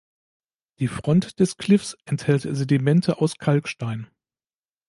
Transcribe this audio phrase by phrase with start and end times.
[0.79, 4.07] Die Front des Kliffs enthält Sedimente aus Kalkstein.